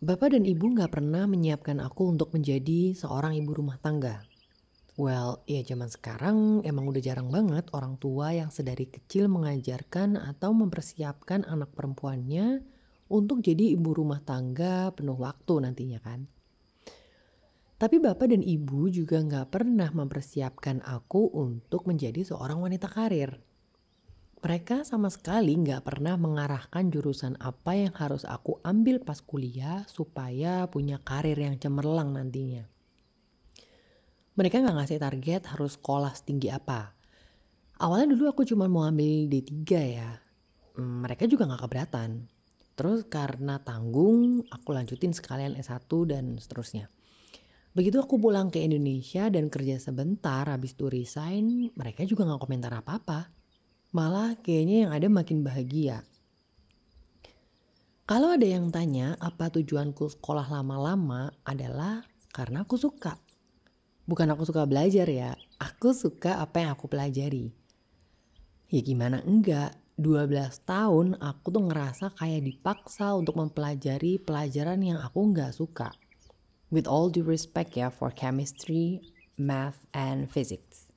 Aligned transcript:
Bapak 0.00 0.32
dan 0.32 0.48
ibu 0.48 0.64
nggak 0.64 0.96
pernah 0.96 1.28
menyiapkan 1.28 1.76
aku 1.76 2.08
untuk 2.08 2.32
menjadi 2.32 2.96
seorang 2.96 3.36
ibu 3.36 3.52
rumah 3.52 3.76
tangga. 3.76 4.24
Well, 4.96 5.44
ya 5.44 5.60
zaman 5.60 5.92
sekarang 5.92 6.64
emang 6.64 6.88
udah 6.88 7.04
jarang 7.04 7.28
banget 7.28 7.68
orang 7.76 8.00
tua 8.00 8.32
yang 8.32 8.48
sedari 8.48 8.88
kecil 8.88 9.28
mengajarkan 9.28 10.16
atau 10.16 10.56
mempersiapkan 10.56 11.44
anak 11.44 11.76
perempuannya 11.76 12.64
untuk 13.12 13.44
jadi 13.44 13.76
ibu 13.76 13.92
rumah 13.92 14.24
tangga 14.24 14.88
penuh 14.96 15.20
waktu 15.20 15.68
nantinya 15.68 16.00
kan. 16.00 16.24
Tapi 17.76 18.00
bapak 18.00 18.32
dan 18.32 18.40
ibu 18.40 18.88
juga 18.88 19.20
nggak 19.20 19.52
pernah 19.52 19.92
mempersiapkan 19.92 20.80
aku 20.80 21.28
untuk 21.28 21.84
menjadi 21.84 22.24
seorang 22.24 22.56
wanita 22.56 22.88
karir. 22.88 23.36
Mereka 24.40 24.88
sama 24.88 25.12
sekali 25.12 25.52
nggak 25.52 25.84
pernah 25.84 26.16
mengarahkan 26.16 26.88
jurusan 26.88 27.36
apa 27.44 27.76
yang 27.76 27.92
harus 27.92 28.24
aku 28.24 28.56
ambil 28.64 28.96
pas 29.04 29.20
kuliah 29.20 29.84
supaya 29.84 30.64
punya 30.72 30.96
karir 31.04 31.36
yang 31.36 31.60
cemerlang 31.60 32.16
nantinya. 32.16 32.64
Mereka 34.40 34.64
nggak 34.64 34.76
ngasih 34.80 34.96
target 34.96 35.42
harus 35.52 35.76
sekolah 35.76 36.16
setinggi 36.16 36.48
apa. 36.48 36.96
Awalnya 37.84 38.16
dulu 38.16 38.32
aku 38.32 38.48
cuma 38.48 38.64
mau 38.64 38.88
ambil 38.88 39.28
D3 39.28 39.52
ya. 39.76 40.16
Hmm, 40.72 41.04
mereka 41.04 41.28
juga 41.28 41.44
nggak 41.44 41.60
keberatan. 41.60 42.24
Terus 42.80 43.04
karena 43.12 43.60
tanggung, 43.60 44.40
aku 44.48 44.72
lanjutin 44.72 45.12
sekalian 45.12 45.52
S1 45.60 45.84
dan 46.08 46.40
seterusnya. 46.40 46.88
Begitu 47.76 48.00
aku 48.00 48.16
pulang 48.16 48.48
ke 48.48 48.64
Indonesia 48.64 49.28
dan 49.28 49.52
kerja 49.52 49.76
sebentar 49.76 50.48
habis 50.48 50.72
itu 50.72 50.88
resign, 50.88 51.68
mereka 51.76 52.08
juga 52.08 52.24
gak 52.24 52.42
komentar 52.42 52.72
apa-apa. 52.72 53.39
Malah 53.90 54.38
kayaknya 54.38 54.86
yang 54.86 54.92
ada 54.94 55.08
makin 55.10 55.42
bahagia. 55.42 56.06
Kalau 58.06 58.34
ada 58.34 58.46
yang 58.46 58.70
tanya 58.74 59.14
apa 59.22 59.50
tujuanku 59.50 60.10
sekolah 60.18 60.50
lama-lama 60.50 61.30
adalah 61.46 62.02
karena 62.30 62.66
aku 62.66 62.74
suka. 62.74 63.18
Bukan 64.06 64.26
aku 64.34 64.46
suka 64.46 64.66
belajar 64.66 65.06
ya, 65.06 65.34
aku 65.62 65.94
suka 65.94 66.42
apa 66.42 66.62
yang 66.62 66.74
aku 66.74 66.90
pelajari. 66.90 67.54
Ya 68.70 68.80
gimana 68.82 69.22
enggak, 69.22 69.78
12 69.98 70.66
tahun 70.66 71.18
aku 71.22 71.46
tuh 71.54 71.64
ngerasa 71.70 72.14
kayak 72.18 72.46
dipaksa 72.46 73.14
untuk 73.14 73.38
mempelajari 73.38 74.18
pelajaran 74.18 74.82
yang 74.82 74.98
aku 74.98 75.30
nggak 75.30 75.54
suka 75.54 75.94
with 76.70 76.86
all 76.86 77.10
due 77.10 77.26
respect 77.26 77.74
ya 77.74 77.90
for 77.90 78.10
chemistry, 78.14 79.02
math, 79.34 79.86
and 79.94 80.30
physics. 80.30 80.89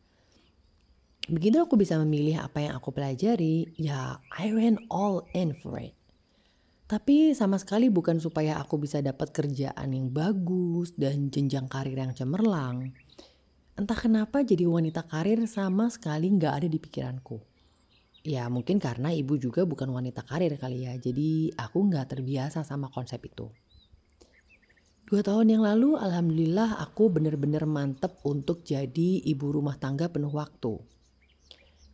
Begitu 1.32 1.56
aku 1.64 1.80
bisa 1.80 1.96
memilih 2.04 2.44
apa 2.44 2.60
yang 2.60 2.76
aku 2.76 2.92
pelajari, 2.92 3.72
ya 3.80 4.20
I 4.36 4.52
went 4.52 4.84
all 4.92 5.24
in 5.32 5.56
for 5.56 5.80
it. 5.80 5.96
Tapi 6.84 7.32
sama 7.32 7.56
sekali 7.56 7.88
bukan 7.88 8.20
supaya 8.20 8.60
aku 8.60 8.76
bisa 8.76 9.00
dapat 9.00 9.32
kerjaan 9.32 9.96
yang 9.96 10.12
bagus 10.12 10.92
dan 11.00 11.32
jenjang 11.32 11.72
karir 11.72 11.96
yang 11.96 12.12
cemerlang. 12.12 12.92
Entah 13.80 13.96
kenapa 13.96 14.44
jadi 14.44 14.68
wanita 14.68 15.08
karir 15.08 15.48
sama 15.48 15.88
sekali 15.88 16.28
nggak 16.28 16.54
ada 16.60 16.68
di 16.68 16.78
pikiranku. 16.78 17.40
Ya 18.28 18.52
mungkin 18.52 18.84
karena 18.84 19.16
ibu 19.16 19.40
juga 19.40 19.64
bukan 19.64 19.96
wanita 19.96 20.28
karir 20.28 20.60
kali 20.60 20.86
ya, 20.86 21.00
jadi 21.00 21.56
aku 21.56 21.88
nggak 21.88 22.20
terbiasa 22.20 22.68
sama 22.68 22.92
konsep 22.92 23.24
itu. 23.24 23.48
Dua 25.08 25.24
tahun 25.24 25.56
yang 25.56 25.64
lalu 25.64 25.96
alhamdulillah 25.96 26.84
aku 26.84 27.08
benar-benar 27.08 27.64
mantep 27.64 28.20
untuk 28.28 28.68
jadi 28.68 29.24
ibu 29.24 29.56
rumah 29.56 29.80
tangga 29.80 30.12
penuh 30.12 30.32
waktu. 30.36 30.84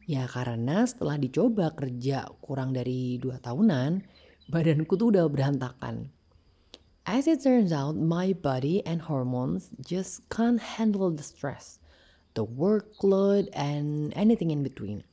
Ya 0.09 0.25
karena 0.25 0.90
setelah 0.90 1.22
dicoba 1.22 1.70
kerja 1.78 2.25
kurang 2.42 2.74
dari 2.74 3.22
dua 3.22 3.38
tahunan, 3.38 4.02
badanku 4.50 4.97
tuh 4.97 5.14
udah 5.14 5.30
berantakan. 5.30 6.09
As 7.06 7.30
it 7.30 7.46
turns 7.46 7.70
out, 7.70 7.94
my 7.94 8.34
body 8.34 8.81
and 8.90 9.06
hormones 9.06 9.69
just 9.78 10.25
can't 10.34 10.58
handle 10.58 11.14
the 11.14 11.22
stress, 11.22 11.78
the 12.34 12.42
workload, 12.42 13.53
and 13.53 14.09
anything 14.18 14.50
in 14.50 14.66
between. 14.66 15.06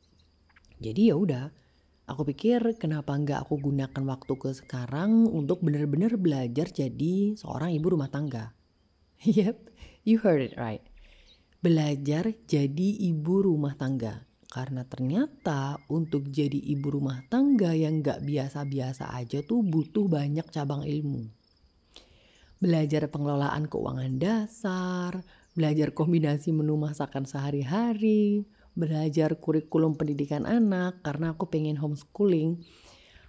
Jadi 0.80 1.12
ya 1.12 1.16
udah, 1.20 1.44
Aku 2.06 2.22
pikir 2.22 2.62
kenapa 2.78 3.18
nggak 3.18 3.50
aku 3.50 3.58
gunakan 3.58 4.06
waktu 4.06 4.38
ke 4.38 4.54
sekarang 4.54 5.26
untuk 5.26 5.58
benar-benar 5.58 6.14
belajar 6.14 6.70
jadi 6.70 7.34
seorang 7.34 7.74
ibu 7.74 7.98
rumah 7.98 8.06
tangga. 8.06 8.54
Yep, 9.26 9.74
you 10.06 10.22
heard 10.22 10.38
it 10.38 10.54
right. 10.54 10.86
Belajar 11.66 12.30
jadi 12.46 12.88
ibu 13.10 13.42
rumah 13.42 13.74
tangga. 13.74 14.25
Karena 14.46 14.86
ternyata 14.86 15.82
untuk 15.90 16.30
jadi 16.30 16.56
ibu 16.56 16.88
rumah 16.88 17.20
tangga 17.26 17.74
yang 17.74 18.00
nggak 18.00 18.22
biasa-biasa 18.22 19.10
aja 19.12 19.42
tuh 19.42 19.66
butuh 19.66 20.06
banyak 20.06 20.46
cabang 20.54 20.86
ilmu. 20.86 21.26
Belajar 22.56 23.10
pengelolaan 23.12 23.68
keuangan 23.68 24.16
dasar, 24.16 25.12
belajar 25.52 25.92
kombinasi 25.92 26.56
menu 26.56 26.80
masakan 26.80 27.28
sehari-hari, 27.28 28.48
belajar 28.72 29.36
kurikulum 29.36 29.96
pendidikan 29.96 30.48
anak 30.48 31.04
karena 31.04 31.36
aku 31.36 31.48
pengen 31.52 31.76
homeschooling, 31.76 32.60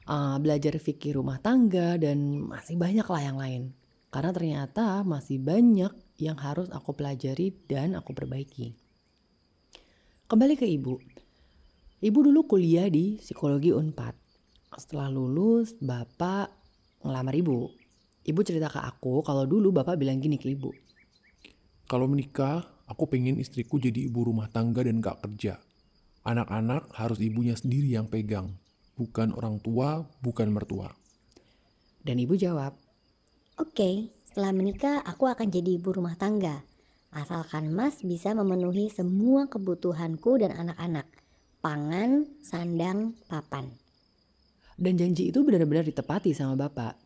uh, 0.07 0.39
belajar 0.39 0.79
fikih 0.79 1.19
rumah 1.19 1.43
tangga 1.43 1.99
dan 1.99 2.47
masih 2.47 2.79
banyak 2.79 3.07
lah 3.07 3.21
yang 3.23 3.39
lain. 3.39 3.63
Karena 4.07 4.31
ternyata 4.31 5.03
masih 5.03 5.43
banyak 5.43 5.91
yang 6.23 6.39
harus 6.39 6.71
aku 6.71 6.95
pelajari 6.95 7.51
dan 7.67 7.99
aku 7.99 8.15
perbaiki. 8.15 8.86
Kembali 10.27 10.59
ke 10.59 10.67
ibu. 10.67 10.99
Ibu 12.03 12.19
dulu 12.27 12.45
kuliah 12.45 12.91
di 12.91 13.19
psikologi 13.19 13.71
Unpad. 13.71 14.15
Setelah 14.75 15.07
lulus, 15.09 15.73
bapak 15.79 16.51
ngelamar 17.01 17.35
ibu. 17.35 17.71
Ibu 18.27 18.39
cerita 18.43 18.67
ke 18.67 18.83
aku 18.83 19.23
kalau 19.23 19.47
dulu 19.47 19.71
bapak 19.71 19.95
bilang 19.95 20.19
gini 20.19 20.35
ke 20.35 20.51
ibu. 20.51 20.75
Kalau 21.87 22.11
menikah, 22.11 22.77
Aku 22.87 23.03
pengen 23.11 23.35
istriku 23.35 23.83
jadi 23.83 24.07
ibu 24.07 24.23
rumah 24.23 24.47
tangga 24.47 24.79
dan 24.79 25.03
gak 25.03 25.19
kerja. 25.19 25.59
Anak-anak 26.23 26.87
harus 26.95 27.19
ibunya 27.19 27.51
sendiri 27.51 27.91
yang 27.91 28.07
pegang, 28.07 28.55
bukan 28.95 29.35
orang 29.35 29.59
tua, 29.59 30.07
bukan 30.23 30.55
mertua. 30.55 30.95
Dan 31.99 32.15
ibu 32.23 32.39
jawab, 32.39 32.79
Oke, 33.59 33.75
okay, 33.75 33.95
setelah 34.23 34.55
menikah 34.55 35.03
aku 35.03 35.27
akan 35.27 35.51
jadi 35.51 35.75
ibu 35.75 35.91
rumah 35.91 36.15
tangga. 36.15 36.63
Asalkan 37.15 37.71
mas 37.71 38.03
bisa 38.03 38.35
memenuhi 38.35 38.91
semua 38.91 39.47
kebutuhanku 39.47 40.43
dan 40.43 40.51
anak-anak. 40.51 41.07
Pangan, 41.63 42.27
sandang, 42.43 43.15
papan. 43.31 43.71
Dan 44.77 44.99
janji 44.99 45.33
itu 45.33 45.41
benar-benar 45.41 45.87
ditepati 45.87 46.35
sama 46.35 46.53
bapak. 46.53 46.99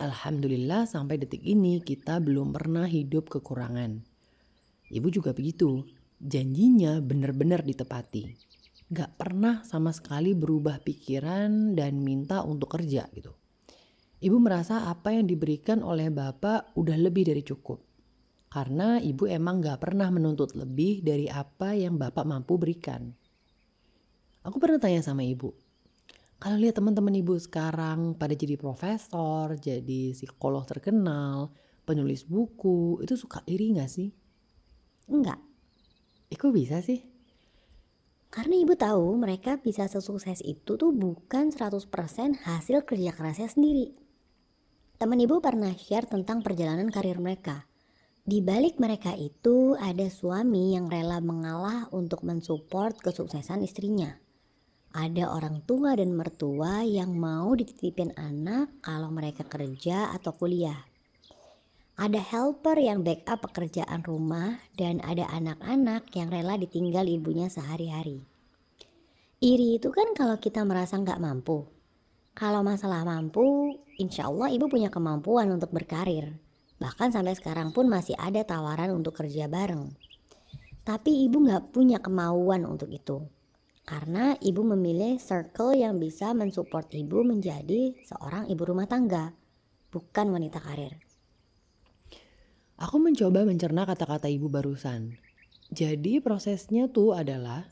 Alhamdulillah 0.00 0.88
sampai 0.88 1.20
detik 1.20 1.44
ini 1.44 1.84
kita 1.84 2.18
belum 2.18 2.56
pernah 2.56 2.88
hidup 2.88 3.28
kekurangan. 3.28 4.00
Ibu 4.88 5.08
juga 5.12 5.36
begitu, 5.36 5.84
janjinya 6.16 6.98
benar-benar 7.04 7.60
ditepati. 7.60 8.32
Gak 8.92 9.20
pernah 9.20 9.60
sama 9.68 9.92
sekali 9.92 10.32
berubah 10.32 10.80
pikiran 10.80 11.76
dan 11.76 12.00
minta 12.00 12.40
untuk 12.44 12.72
kerja 12.72 13.08
gitu. 13.12 13.36
Ibu 14.22 14.36
merasa 14.40 14.88
apa 14.88 15.12
yang 15.12 15.28
diberikan 15.28 15.84
oleh 15.84 16.08
bapak 16.08 16.72
udah 16.76 16.96
lebih 16.96 17.28
dari 17.28 17.44
cukup. 17.44 17.91
Karena 18.52 19.00
ibu 19.00 19.24
emang 19.24 19.64
gak 19.64 19.80
pernah 19.80 20.12
menuntut 20.12 20.52
lebih 20.52 21.00
dari 21.00 21.24
apa 21.32 21.72
yang 21.72 21.96
bapak 21.96 22.28
mampu 22.28 22.60
berikan. 22.60 23.08
Aku 24.44 24.60
pernah 24.60 24.76
tanya 24.76 25.00
sama 25.00 25.24
ibu, 25.24 25.56
kalau 26.42 26.58
lihat 26.58 26.74
teman-teman 26.74 27.14
ibu 27.22 27.38
sekarang 27.38 28.18
pada 28.18 28.34
jadi 28.34 28.58
profesor, 28.58 29.54
jadi 29.62 30.10
psikolog 30.10 30.66
terkenal, 30.66 31.54
penulis 31.86 32.26
buku, 32.26 32.98
itu 32.98 33.14
suka 33.14 33.46
iri 33.46 33.78
gak 33.78 33.86
sih? 33.86 34.10
Enggak. 35.06 35.38
Iku 36.34 36.50
eh, 36.50 36.54
bisa 36.58 36.82
sih? 36.82 36.98
Karena 38.26 38.58
ibu 38.58 38.74
tahu 38.74 39.14
mereka 39.22 39.62
bisa 39.62 39.86
sesukses 39.86 40.42
itu 40.42 40.74
tuh 40.74 40.90
bukan 40.90 41.54
100% 41.54 41.86
hasil 42.42 42.90
kerja 42.90 43.14
kerasnya 43.14 43.46
sendiri. 43.46 43.94
Teman 44.98 45.22
ibu 45.22 45.38
pernah 45.38 45.70
share 45.78 46.10
tentang 46.10 46.42
perjalanan 46.42 46.90
karir 46.90 47.22
mereka. 47.22 47.70
Di 48.22 48.38
balik 48.38 48.78
mereka 48.78 49.18
itu 49.18 49.74
ada 49.74 50.06
suami 50.06 50.78
yang 50.78 50.86
rela 50.86 51.18
mengalah 51.18 51.90
untuk 51.90 52.22
mensupport 52.22 52.94
kesuksesan 52.94 53.66
istrinya. 53.66 54.14
Ada 54.94 55.26
orang 55.26 55.66
tua 55.66 55.98
dan 55.98 56.14
mertua 56.14 56.86
yang 56.86 57.18
mau 57.18 57.50
dititipin 57.50 58.14
anak 58.14 58.78
kalau 58.78 59.10
mereka 59.10 59.42
kerja 59.42 60.14
atau 60.14 60.38
kuliah. 60.38 60.86
Ada 61.98 62.22
helper 62.22 62.78
yang 62.78 63.02
backup 63.02 63.42
pekerjaan 63.42 64.06
rumah 64.06 64.54
dan 64.78 65.02
ada 65.02 65.26
anak-anak 65.26 66.06
yang 66.14 66.30
rela 66.30 66.54
ditinggal 66.54 67.10
ibunya 67.10 67.50
sehari-hari. 67.50 68.22
Iri 69.42 69.82
itu 69.82 69.90
kan 69.90 70.14
kalau 70.14 70.38
kita 70.38 70.62
merasa 70.62 70.94
nggak 70.94 71.18
mampu. 71.18 71.66
Kalau 72.38 72.62
masalah 72.62 73.02
mampu, 73.02 73.74
insya 73.98 74.30
Allah 74.30 74.54
ibu 74.54 74.70
punya 74.70 74.94
kemampuan 74.94 75.50
untuk 75.50 75.74
berkarir. 75.74 76.38
Bahkan 76.82 77.14
sampai 77.14 77.38
sekarang 77.38 77.70
pun 77.70 77.86
masih 77.86 78.18
ada 78.18 78.42
tawaran 78.42 78.90
untuk 78.90 79.14
kerja 79.14 79.46
bareng. 79.46 79.94
Tapi 80.82 81.30
ibu 81.30 81.38
nggak 81.46 81.70
punya 81.70 82.02
kemauan 82.02 82.66
untuk 82.66 82.90
itu. 82.90 83.22
Karena 83.86 84.34
ibu 84.42 84.66
memilih 84.66 85.22
circle 85.22 85.78
yang 85.78 86.02
bisa 86.02 86.34
mensupport 86.34 86.90
ibu 86.90 87.22
menjadi 87.22 87.94
seorang 88.02 88.50
ibu 88.50 88.62
rumah 88.66 88.90
tangga 88.90 89.30
bukan 89.94 90.34
wanita 90.34 90.58
karir. 90.58 90.98
Aku 92.82 92.98
mencoba 92.98 93.46
mencerna 93.46 93.86
kata-kata 93.86 94.26
ibu 94.26 94.50
barusan. 94.50 95.14
Jadi 95.70 96.18
prosesnya 96.18 96.90
tuh 96.90 97.14
adalah 97.14 97.70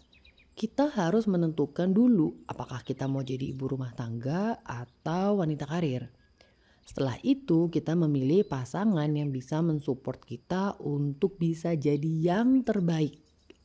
kita 0.55 0.87
harus 0.87 1.27
menentukan 1.27 1.91
dulu 1.91 2.47
apakah 2.47 2.87
kita 2.87 3.11
mau 3.11 3.27
jadi 3.27 3.51
ibu 3.51 3.75
rumah 3.75 3.91
tangga 3.91 4.63
atau 4.63 5.43
wanita 5.43 5.67
karir. 5.67 6.20
Setelah 6.91 7.23
itu 7.23 7.71
kita 7.71 7.95
memilih 7.95 8.43
pasangan 8.43 9.07
yang 9.15 9.31
bisa 9.31 9.63
mensupport 9.63 10.19
kita 10.27 10.75
untuk 10.83 11.39
bisa 11.39 11.79
jadi 11.79 12.11
yang 12.19 12.67
terbaik, 12.67 13.15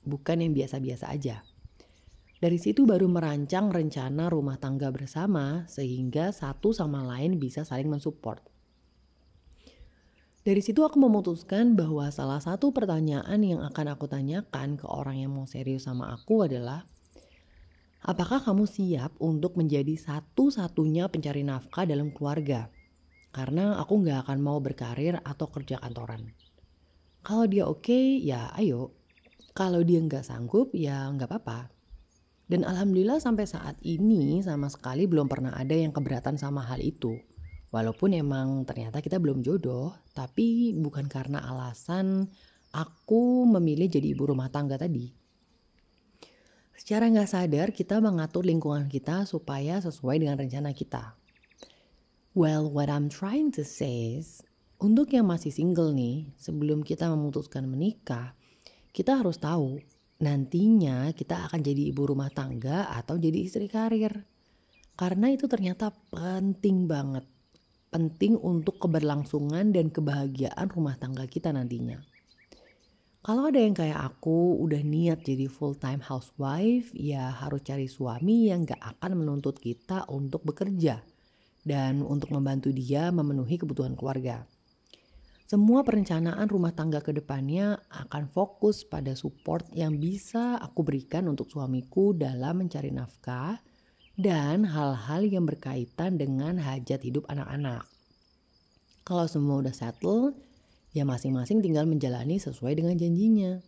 bukan 0.05 0.45
yang 0.45 0.53
biasa-biasa 0.53 1.09
aja. 1.09 1.41
Dari 2.37 2.61
situ 2.61 2.85
baru 2.85 3.09
merancang 3.09 3.73
rencana 3.73 4.29
rumah 4.29 4.61
tangga 4.61 4.93
bersama 4.93 5.65
sehingga 5.65 6.29
satu 6.29 6.69
sama 6.69 7.01
lain 7.01 7.41
bisa 7.41 7.65
saling 7.65 7.89
mensupport. 7.89 8.45
Dari 10.45 10.61
situ 10.61 10.85
aku 10.85 11.01
memutuskan 11.01 11.73
bahwa 11.73 12.05
salah 12.13 12.37
satu 12.37 12.69
pertanyaan 12.69 13.41
yang 13.41 13.65
akan 13.65 13.97
aku 13.97 14.05
tanyakan 14.05 14.77
ke 14.77 14.85
orang 14.85 15.25
yang 15.25 15.33
mau 15.33 15.49
serius 15.49 15.89
sama 15.89 16.13
aku 16.13 16.45
adalah 16.45 16.85
Apakah 18.05 18.37
kamu 18.37 18.69
siap 18.69 19.17
untuk 19.17 19.57
menjadi 19.57 19.97
satu-satunya 19.97 21.09
pencari 21.09 21.41
nafkah 21.41 21.89
dalam 21.89 22.13
keluarga? 22.13 22.69
Karena 23.35 23.75
aku 23.83 23.99
gak 24.07 24.31
akan 24.31 24.39
mau 24.39 24.63
berkarir 24.63 25.19
atau 25.19 25.51
kerja 25.51 25.75
kantoran. 25.83 26.31
Kalau 27.19 27.43
dia 27.51 27.67
oke, 27.67 27.83
okay, 27.83 28.23
ya 28.23 28.55
ayo. 28.55 28.95
Kalau 29.51 29.83
dia 29.83 29.99
nggak 29.99 30.23
sanggup, 30.23 30.71
ya 30.71 31.11
nggak 31.11 31.27
apa-apa. 31.27 31.67
Dan 32.45 32.61
alhamdulillah 32.61 33.17
sampai 33.17 33.49
saat 33.49 33.75
ini 33.81 34.39
sama 34.45 34.69
sekali 34.69 35.09
belum 35.09 35.25
pernah 35.25 35.57
ada 35.57 35.73
yang 35.73 35.89
keberatan 35.89 36.37
sama 36.37 36.61
hal 36.63 36.77
itu. 36.79 37.17
Walaupun 37.73 38.13
emang 38.13 38.63
ternyata 38.63 39.01
kita 39.01 39.17
belum 39.17 39.41
jodoh, 39.41 39.91
tapi 40.13 40.77
bukan 40.77 41.09
karena 41.09 41.41
alasan 41.43 42.29
aku 42.71 43.49
memilih 43.49 43.89
jadi 43.89 44.13
ibu 44.13 44.29
rumah 44.29 44.53
tangga 44.53 44.77
tadi. 44.77 45.09
Secara 46.77 47.09
nggak 47.09 47.31
sadar 47.31 47.67
kita 47.73 47.97
mengatur 47.97 48.45
lingkungan 48.45 48.85
kita 48.85 49.25
supaya 49.25 49.81
sesuai 49.81 50.21
dengan 50.21 50.37
rencana 50.37 50.69
kita. 50.77 51.17
Well, 52.35 52.67
what 52.67 52.91
I'm 52.91 53.07
trying 53.07 53.55
to 53.55 53.63
say 53.63 54.19
is, 54.19 54.43
untuk 54.75 55.15
yang 55.15 55.31
masih 55.31 55.55
single 55.55 55.95
nih, 55.95 56.35
sebelum 56.35 56.83
kita 56.83 57.07
memutuskan 57.07 57.63
menikah, 57.63 58.35
kita 58.91 59.23
harus 59.23 59.39
tahu 59.39 59.79
nantinya 60.19 61.15
kita 61.15 61.47
akan 61.47 61.63
jadi 61.63 61.95
ibu 61.95 62.11
rumah 62.11 62.27
tangga 62.27 62.91
atau 62.91 63.15
jadi 63.15 63.39
istri 63.39 63.71
karir. 63.71 64.27
Karena 64.99 65.31
itu 65.31 65.47
ternyata 65.47 65.95
penting 66.11 66.91
banget. 66.91 67.23
Penting 67.87 68.35
untuk 68.43 68.83
keberlangsungan 68.83 69.71
dan 69.71 69.87
kebahagiaan 69.87 70.67
rumah 70.75 70.99
tangga 70.99 71.31
kita 71.31 71.55
nantinya. 71.55 72.03
Kalau 73.23 73.47
ada 73.47 73.63
yang 73.63 73.79
kayak 73.79 74.11
aku 74.11 74.59
udah 74.59 74.83
niat 74.83 75.23
jadi 75.23 75.47
full 75.47 75.79
time 75.79 76.03
housewife, 76.03 76.91
ya 76.91 77.31
harus 77.31 77.63
cari 77.63 77.87
suami 77.87 78.51
yang 78.51 78.67
gak 78.67 78.99
akan 78.99 79.23
menuntut 79.23 79.55
kita 79.55 80.03
untuk 80.11 80.43
bekerja 80.43 81.14
dan 81.65 82.05
untuk 82.05 82.29
membantu 82.31 82.69
dia 82.69 83.09
memenuhi 83.09 83.57
kebutuhan 83.57 83.97
keluarga. 83.97 84.45
Semua 85.45 85.85
perencanaan 85.85 86.49
rumah 86.49 86.73
tangga 86.73 87.05
ke 87.05 87.13
depannya 87.13 87.77
akan 87.89 88.29
fokus 88.33 88.81
pada 88.81 89.13
support 89.13 89.69
yang 89.77 89.97
bisa 89.97 90.57
aku 90.57 90.81
berikan 90.81 91.29
untuk 91.29 91.53
suamiku 91.53 92.17
dalam 92.17 92.65
mencari 92.65 92.89
nafkah 92.89 93.61
dan 94.17 94.65
hal-hal 94.65 95.21
yang 95.27 95.45
berkaitan 95.45 96.17
dengan 96.17 96.57
hajat 96.57 97.03
hidup 97.05 97.29
anak-anak. 97.29 97.85
Kalau 99.05 99.29
semua 99.29 99.61
udah 99.61 99.69
settle, 99.69 100.33
ya 100.97 101.05
masing-masing 101.05 101.61
tinggal 101.61 101.85
menjalani 101.85 102.41
sesuai 102.41 102.81
dengan 102.81 102.97
janjinya. 102.97 103.61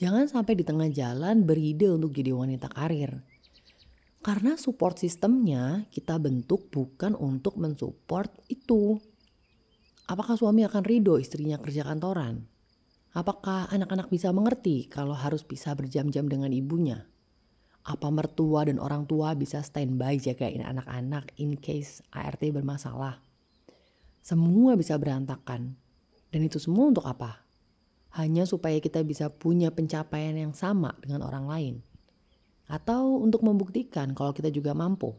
Jangan 0.00 0.32
sampai 0.32 0.56
di 0.56 0.64
tengah 0.64 0.88
jalan 0.88 1.44
beride 1.44 1.92
untuk 1.92 2.16
jadi 2.16 2.32
wanita 2.32 2.72
karir. 2.72 3.20
Karena 4.22 4.54
support 4.54 5.02
sistemnya 5.02 5.90
kita 5.90 6.14
bentuk 6.22 6.70
bukan 6.70 7.18
untuk 7.18 7.58
mensupport 7.58 8.30
itu, 8.46 9.02
Apakah 10.12 10.34
suami 10.34 10.60
akan 10.66 10.82
ridho 10.82 11.14
istrinya 11.16 11.56
kerja 11.62 11.86
kantoran? 11.86 12.44
Apakah 13.14 13.70
anak-anak 13.70 14.10
bisa 14.10 14.34
mengerti 14.34 14.90
kalau 14.90 15.14
harus 15.14 15.46
bisa 15.46 15.72
berjam-jam 15.78 16.26
dengan 16.26 16.50
ibunya? 16.50 17.06
Apa 17.86 18.10
mertua 18.10 18.66
dan 18.66 18.82
orang 18.82 19.06
tua 19.06 19.32
bisa 19.38 19.62
standby 19.62 20.18
jagain 20.18 20.60
anak-anak 20.60 21.30
in 21.38 21.54
case 21.54 22.02
ART 22.10 22.42
bermasalah? 22.42 23.22
Semua 24.20 24.74
bisa 24.74 24.98
berantakan. 24.98 25.78
Dan 26.28 26.40
itu 26.44 26.58
semua 26.58 26.90
untuk 26.90 27.06
apa? 27.06 27.46
Hanya 28.18 28.42
supaya 28.44 28.82
kita 28.82 29.06
bisa 29.06 29.30
punya 29.30 29.70
pencapaian 29.70 30.34
yang 30.34 30.52
sama 30.52 30.98
dengan 31.00 31.24
orang 31.24 31.46
lain. 31.46 31.74
Atau 32.72 33.20
untuk 33.20 33.44
membuktikan 33.44 34.16
kalau 34.16 34.32
kita 34.32 34.48
juga 34.48 34.72
mampu. 34.72 35.12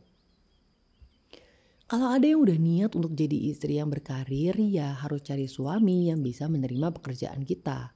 Kalau 1.85 2.09
ada 2.09 2.25
yang 2.25 2.41
udah 2.41 2.57
niat 2.57 2.97
untuk 2.97 3.13
jadi 3.13 3.53
istri 3.53 3.77
yang 3.77 3.93
berkarir, 3.93 4.57
ya 4.57 4.97
harus 4.97 5.21
cari 5.21 5.45
suami 5.45 6.09
yang 6.09 6.25
bisa 6.25 6.49
menerima 6.49 6.89
pekerjaan 6.89 7.45
kita. 7.45 7.93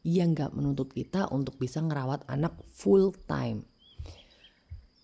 Yang 0.00 0.28
gak 0.40 0.52
menuntut 0.56 0.88
kita 0.88 1.28
untuk 1.28 1.60
bisa 1.60 1.84
ngerawat 1.84 2.24
anak 2.24 2.56
full 2.72 3.12
time. 3.28 3.68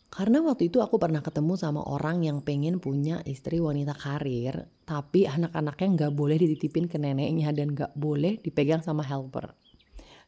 Karena 0.09 0.41
waktu 0.41 0.73
itu 0.73 0.81
aku 0.81 0.97
pernah 0.97 1.21
ketemu 1.21 1.61
sama 1.61 1.85
orang 1.85 2.25
yang 2.25 2.41
pengen 2.41 2.81
punya 2.81 3.21
istri 3.29 3.61
wanita 3.61 3.93
karir, 3.93 4.73
tapi 4.89 5.29
anak-anaknya 5.29 6.09
gak 6.09 6.13
boleh 6.17 6.41
dititipin 6.41 6.89
ke 6.89 6.97
neneknya 6.97 7.53
dan 7.53 7.77
gak 7.77 7.93
boleh 7.93 8.41
dipegang 8.41 8.81
sama 8.81 9.05
helper. 9.05 9.53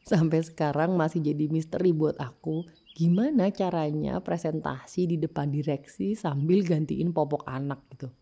Sampai 0.05 0.45
sekarang 0.45 0.99
masih 0.99 1.25
jadi 1.25 1.49
misteri 1.49 1.97
buat 1.97 2.21
aku 2.21 2.69
gimana 2.93 3.49
caranya 3.49 4.21
presentasi 4.21 5.09
di 5.09 5.17
depan 5.17 5.49
direksi 5.49 6.13
sambil 6.13 6.61
gantiin 6.61 7.11
popok 7.11 7.49
anak 7.49 7.81
gitu. 7.97 8.13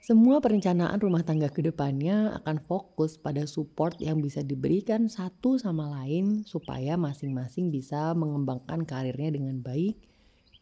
Semua 0.00 0.40
perencanaan 0.40 0.96
rumah 0.96 1.20
tangga 1.20 1.52
ke 1.52 1.60
depannya 1.60 2.32
akan 2.40 2.56
fokus 2.64 3.20
pada 3.20 3.44
support 3.44 4.00
yang 4.00 4.24
bisa 4.24 4.40
diberikan 4.40 5.12
satu 5.12 5.60
sama 5.60 5.92
lain 6.00 6.40
supaya 6.48 6.96
masing-masing 6.96 7.68
bisa 7.68 8.16
mengembangkan 8.16 8.88
karirnya 8.88 9.36
dengan 9.36 9.60
baik 9.60 10.00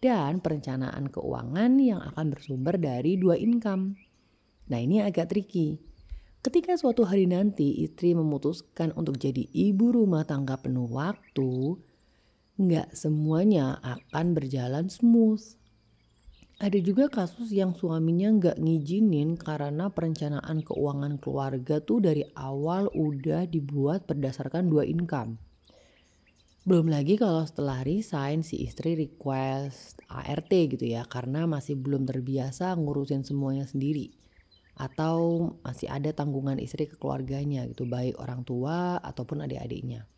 dan 0.02 0.42
perencanaan 0.42 1.06
keuangan 1.06 1.78
yang 1.78 2.02
akan 2.12 2.34
bersumber 2.34 2.82
dari 2.82 3.14
dua 3.14 3.38
income. 3.38 3.94
Nah 4.74 4.78
ini 4.82 5.06
agak 5.06 5.30
tricky. 5.30 5.78
Ketika 6.38 6.74
suatu 6.74 7.06
hari 7.06 7.30
nanti 7.30 7.82
istri 7.82 8.18
memutuskan 8.18 8.90
untuk 8.94 9.22
jadi 9.22 9.46
ibu 9.54 9.90
rumah 9.90 10.26
tangga 10.26 10.58
penuh 10.58 10.86
waktu, 10.86 11.78
nggak 12.58 12.90
semuanya 12.90 13.78
akan 13.86 14.34
berjalan 14.34 14.90
smooth. 14.90 15.40
Ada 16.58 16.82
juga 16.82 17.06
kasus 17.06 17.54
yang 17.54 17.78
suaminya 17.78 18.34
nggak 18.34 18.58
ngizinin 18.58 19.38
karena 19.38 19.94
perencanaan 19.94 20.66
keuangan 20.66 21.22
keluarga 21.22 21.78
tuh 21.78 22.02
dari 22.02 22.26
awal 22.34 22.90
udah 22.90 23.46
dibuat 23.46 24.10
berdasarkan 24.10 24.66
dua 24.66 24.82
income. 24.82 25.38
Belum 26.66 26.90
lagi 26.90 27.14
kalau 27.14 27.46
setelah 27.46 27.86
resign 27.86 28.42
si 28.42 28.66
istri 28.66 28.98
request 28.98 30.02
ART 30.10 30.50
gitu 30.50 30.82
ya 30.82 31.06
karena 31.06 31.46
masih 31.46 31.78
belum 31.78 32.10
terbiasa 32.10 32.74
ngurusin 32.74 33.22
semuanya 33.22 33.70
sendiri. 33.70 34.18
Atau 34.74 35.54
masih 35.62 35.86
ada 35.86 36.10
tanggungan 36.10 36.58
istri 36.58 36.90
ke 36.90 36.98
keluarganya 36.98 37.70
gitu 37.70 37.86
baik 37.86 38.18
orang 38.18 38.42
tua 38.42 38.98
ataupun 38.98 39.46
adik-adiknya. 39.46 40.10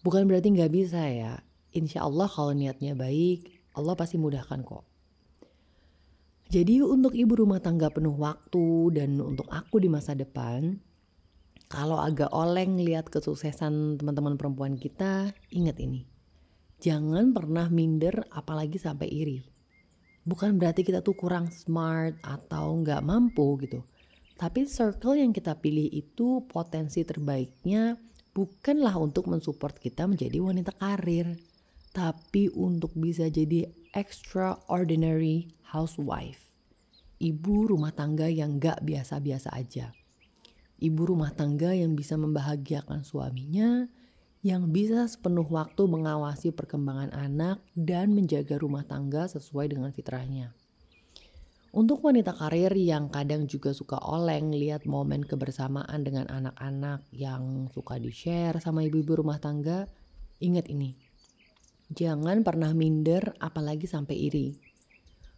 Bukan 0.00 0.24
berarti 0.24 0.48
nggak 0.52 0.72
bisa 0.72 1.02
ya. 1.04 1.44
Insya 1.70 2.08
Allah 2.08 2.26
kalau 2.26 2.56
niatnya 2.56 2.96
baik, 2.96 3.60
Allah 3.76 3.94
pasti 3.94 4.16
mudahkan 4.16 4.64
kok. 4.64 4.84
Jadi 6.50 6.82
untuk 6.82 7.14
ibu 7.14 7.38
rumah 7.38 7.62
tangga 7.62 7.94
penuh 7.94 8.18
waktu 8.18 8.90
dan 8.98 9.22
untuk 9.22 9.46
aku 9.46 9.78
di 9.78 9.86
masa 9.86 10.18
depan, 10.18 10.82
kalau 11.70 12.02
agak 12.02 12.34
oleng 12.34 12.82
lihat 12.82 13.06
kesuksesan 13.06 14.02
teman-teman 14.02 14.34
perempuan 14.34 14.74
kita, 14.74 15.30
ingat 15.54 15.78
ini. 15.78 16.10
Jangan 16.82 17.30
pernah 17.30 17.70
minder 17.70 18.26
apalagi 18.34 18.82
sampai 18.82 19.06
iri. 19.06 19.38
Bukan 20.26 20.58
berarti 20.58 20.82
kita 20.82 21.06
tuh 21.06 21.14
kurang 21.14 21.54
smart 21.54 22.18
atau 22.26 22.74
nggak 22.82 23.04
mampu 23.06 23.54
gitu. 23.62 23.86
Tapi 24.34 24.66
circle 24.66 25.22
yang 25.22 25.30
kita 25.30 25.54
pilih 25.62 25.86
itu 25.86 26.42
potensi 26.50 27.06
terbaiknya 27.06 27.94
bukanlah 28.34 28.94
untuk 28.98 29.26
mensupport 29.26 29.74
kita 29.76 30.06
menjadi 30.06 30.38
wanita 30.38 30.72
karir, 30.78 31.38
tapi 31.90 32.46
untuk 32.54 32.94
bisa 32.94 33.26
jadi 33.26 33.66
extraordinary 33.94 35.50
housewife. 35.74 36.46
Ibu 37.20 37.68
rumah 37.68 37.92
tangga 37.92 38.30
yang 38.30 38.56
gak 38.56 38.80
biasa-biasa 38.80 39.52
aja. 39.52 39.92
Ibu 40.80 41.12
rumah 41.12 41.34
tangga 41.36 41.76
yang 41.76 41.92
bisa 41.92 42.16
membahagiakan 42.16 43.04
suaminya, 43.04 43.84
yang 44.40 44.72
bisa 44.72 45.04
sepenuh 45.04 45.44
waktu 45.44 45.84
mengawasi 45.84 46.48
perkembangan 46.56 47.12
anak 47.12 47.60
dan 47.76 48.16
menjaga 48.16 48.56
rumah 48.56 48.88
tangga 48.88 49.28
sesuai 49.28 49.76
dengan 49.76 49.92
fitrahnya. 49.92 50.56
Untuk 51.70 52.02
wanita 52.02 52.34
karir 52.34 52.74
yang 52.74 53.14
kadang 53.14 53.46
juga 53.46 53.70
suka 53.70 53.94
oleng 54.02 54.50
lihat 54.50 54.90
momen 54.90 55.22
kebersamaan 55.22 56.02
dengan 56.02 56.26
anak-anak 56.26 57.06
yang 57.14 57.70
suka 57.70 57.94
di-share 57.94 58.58
sama 58.58 58.82
ibu-ibu 58.82 59.22
rumah 59.22 59.38
tangga, 59.38 59.86
ingat 60.42 60.66
ini. 60.66 60.98
Jangan 61.94 62.42
pernah 62.42 62.74
minder 62.74 63.38
apalagi 63.38 63.86
sampai 63.86 64.18
iri. 64.18 64.50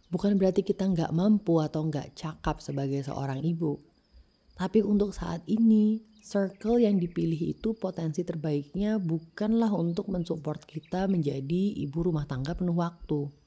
Bukan 0.09 0.41
berarti 0.41 0.65
kita 0.65 0.89
nggak 0.89 1.13
mampu 1.13 1.61
atau 1.61 1.85
nggak 1.85 2.17
cakap 2.17 2.65
sebagai 2.65 3.05
seorang 3.05 3.45
ibu. 3.45 3.77
Tapi 4.57 4.81
untuk 4.81 5.13
saat 5.13 5.45
ini, 5.45 6.01
circle 6.17 6.81
yang 6.81 6.97
dipilih 6.97 7.53
itu 7.53 7.77
potensi 7.77 8.25
terbaiknya 8.25 8.97
bukanlah 8.97 9.69
untuk 9.69 10.09
mensupport 10.09 10.65
kita 10.65 11.05
menjadi 11.05 11.77
ibu 11.77 12.09
rumah 12.09 12.25
tangga 12.25 12.57
penuh 12.57 12.73
waktu 12.73 13.42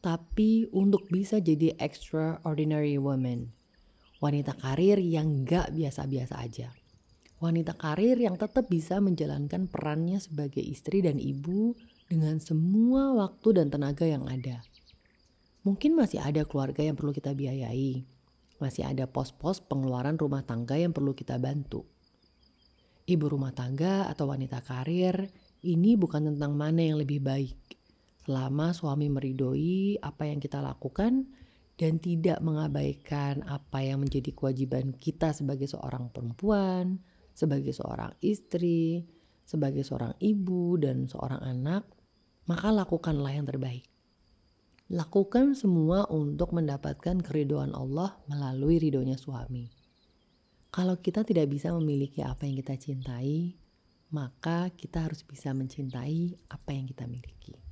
tapi 0.00 0.68
untuk 0.70 1.08
bisa 1.08 1.40
jadi 1.42 1.74
extraordinary 1.80 2.96
woman. 3.00 3.52
Wanita 4.16 4.56
karir 4.56 4.96
yang 4.96 5.44
gak 5.44 5.76
biasa-biasa 5.76 6.40
aja. 6.40 6.72
Wanita 7.36 7.76
karir 7.76 8.16
yang 8.16 8.40
tetap 8.40 8.64
bisa 8.72 8.96
menjalankan 8.96 9.68
perannya 9.68 10.16
sebagai 10.16 10.64
istri 10.64 11.04
dan 11.04 11.20
ibu 11.20 11.76
dengan 12.08 12.40
semua 12.40 13.12
waktu 13.12 13.60
dan 13.60 13.68
tenaga 13.68 14.08
yang 14.08 14.24
ada. 14.24 14.64
Mungkin 15.68 15.92
masih 15.92 16.24
ada 16.24 16.48
keluarga 16.48 16.80
yang 16.80 16.96
perlu 16.96 17.12
kita 17.12 17.36
biayai. 17.36 18.08
Masih 18.56 18.88
ada 18.88 19.04
pos-pos 19.04 19.60
pengeluaran 19.60 20.16
rumah 20.16 20.40
tangga 20.48 20.80
yang 20.80 20.96
perlu 20.96 21.12
kita 21.12 21.36
bantu. 21.36 21.84
Ibu 23.04 23.36
rumah 23.36 23.52
tangga 23.52 24.08
atau 24.08 24.32
wanita 24.32 24.64
karir 24.64 25.28
ini 25.60 25.92
bukan 25.92 26.32
tentang 26.32 26.56
mana 26.56 26.80
yang 26.80 26.96
lebih 26.96 27.20
baik 27.20 27.75
selama 28.26 28.74
suami 28.74 29.06
meridoi 29.06 30.02
apa 30.02 30.26
yang 30.26 30.42
kita 30.42 30.58
lakukan 30.58 31.30
dan 31.78 32.02
tidak 32.02 32.42
mengabaikan 32.42 33.46
apa 33.46 33.86
yang 33.86 34.02
menjadi 34.02 34.34
kewajiban 34.34 34.90
kita 34.98 35.30
sebagai 35.30 35.70
seorang 35.70 36.10
perempuan, 36.10 36.98
sebagai 37.38 37.70
seorang 37.70 38.10
istri, 38.18 39.06
sebagai 39.46 39.86
seorang 39.86 40.18
ibu 40.18 40.74
dan 40.74 41.06
seorang 41.06 41.38
anak, 41.38 41.86
maka 42.50 42.74
lakukanlah 42.74 43.30
yang 43.30 43.46
terbaik. 43.46 43.86
Lakukan 44.90 45.54
semua 45.54 46.10
untuk 46.10 46.50
mendapatkan 46.50 47.22
keridoan 47.22 47.78
Allah 47.78 48.18
melalui 48.26 48.82
ridhonya 48.82 49.14
suami. 49.14 49.70
Kalau 50.74 50.98
kita 50.98 51.22
tidak 51.22 51.46
bisa 51.46 51.70
memiliki 51.70 52.26
apa 52.26 52.42
yang 52.42 52.58
kita 52.58 52.74
cintai, 52.74 53.54
maka 54.10 54.74
kita 54.74 55.06
harus 55.06 55.22
bisa 55.22 55.54
mencintai 55.54 56.34
apa 56.50 56.70
yang 56.74 56.90
kita 56.90 57.06
miliki. 57.06 57.65